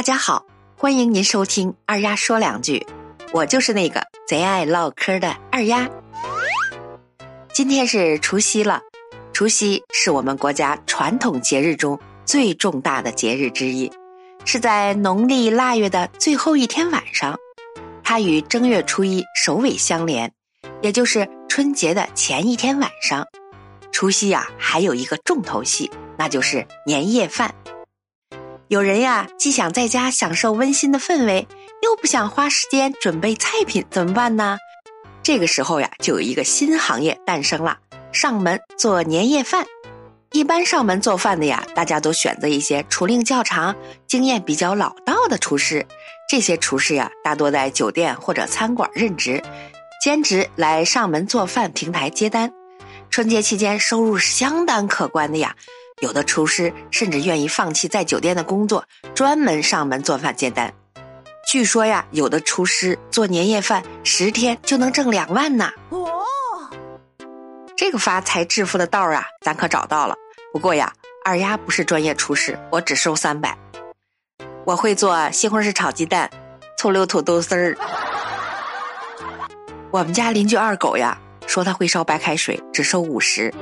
[0.00, 0.46] 大家好，
[0.78, 2.86] 欢迎您收听二丫说两句，
[3.34, 5.86] 我就是那个贼爱唠嗑的二丫。
[7.52, 8.80] 今天是除夕了，
[9.34, 13.92] 除夕是我们国家传统节日中最重大的节日之一，
[14.46, 17.38] 是在农历腊月的最后一天晚上，
[18.02, 20.32] 它与正月初一首尾相连，
[20.80, 23.26] 也就是春节的前一天晚上。
[23.92, 27.54] 除夕呀，还有一个重头戏，那就是年夜饭。
[28.70, 31.48] 有人呀，既想在家享受温馨的氛围，
[31.82, 34.58] 又不想花时间准备菜品，怎么办呢？
[35.24, 37.78] 这个时候呀，就有一个新行业诞生了：
[38.12, 39.66] 上门做年夜饭。
[40.30, 43.74] 一般上门做饭的呀，大家都选择一些厨龄较长、
[44.06, 45.84] 经验比较老道的厨师。
[46.28, 49.42] 这些厨师呀，大多在酒店或者餐馆任职，
[50.00, 52.52] 兼职来上门做饭平台接单。
[53.10, 55.56] 春节期间收入是相当可观的呀。
[56.00, 60.72] 有的厨师甚至愿意放弃在酒店的工作，专门上门做饭接单。
[61.46, 65.70] 据说呀，有的厨师做年夜饭十天就能挣两万呢。
[65.90, 66.24] 哦，
[67.76, 70.14] 这个发财致富的道儿啊，咱可找到了。
[70.52, 70.92] 不过呀，
[71.24, 73.56] 二丫不是专业厨师，我只收三百。
[74.64, 76.30] 我会做西红柿炒鸡蛋、
[76.78, 77.76] 醋溜土豆丝儿。
[79.90, 83.52] 我们家邻居二狗呀，说他会烧白开水，只收五十。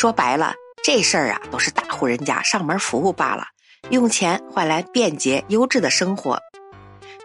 [0.00, 0.54] 说白了，
[0.84, 3.42] 这事儿啊，都是大户人家上门服务罢了，
[3.90, 6.38] 用钱换来便捷优质的生活。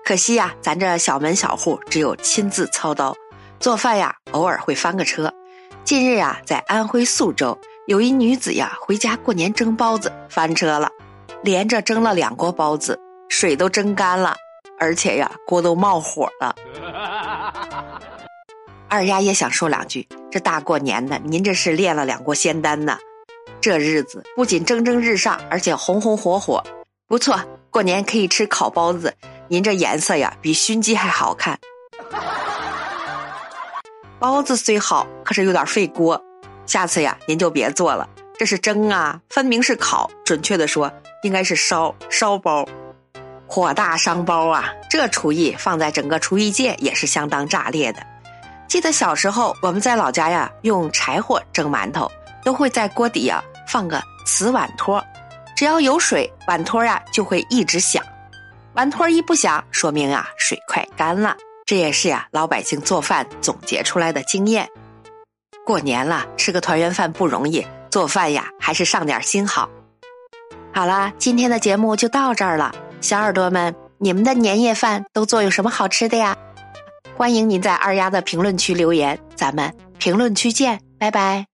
[0.03, 3.15] 可惜呀，咱这小门小户只有亲自操刀
[3.59, 5.31] 做饭呀，偶尔会翻个车。
[5.83, 10.89] 近日啊，在安徽宿州，有一女子呀回家过年蒸包子，翻车了，
[11.43, 12.99] 连着蒸了两锅包子，
[13.29, 14.35] 水都蒸干了，
[14.79, 16.55] 而且呀，锅都冒火了。
[18.93, 22.95] 二丫也想说两句，这大过年的，您这是练了两锅仙丹呢。
[23.59, 26.63] 这日子不仅蒸蒸日上，而且红红火火，
[27.07, 27.43] 不错。
[27.71, 29.11] 过年可以吃烤包子，
[29.47, 31.57] 您这颜色呀，比熏鸡还好看。
[34.19, 36.23] 包子虽好，可是有点费锅，
[36.67, 38.07] 下次呀，您就别做了。
[38.37, 40.93] 这是蒸啊，分明是烤，准确的说，
[41.23, 42.63] 应该是烧烧包，
[43.47, 44.65] 火大伤包啊。
[44.87, 48.12] 这厨艺放在整个厨艺界也是相当炸裂的。
[48.73, 52.11] 记得小时候，我们在老家呀，用柴火蒸馒头，
[52.43, 54.99] 都会在锅底呀放个瓷碗托，
[55.55, 58.03] 只要有水，碗托呀就会一直响。
[58.73, 61.37] 碗托一不响，说明啊水快干了。
[61.67, 64.67] 这也是呀老百姓做饭总结出来的经验。
[65.63, 69.69] 过年了，吃个团圆饭不容易，做饭呀还是上点心好。
[70.73, 76.35] 好啦，今天的节目就到这儿了，小耳朵们，你们的年夜饭都做有什么好吃的呀？
[77.15, 81.52] 欢迎您在二丫的评论区留言，咱们评论区见，拜拜。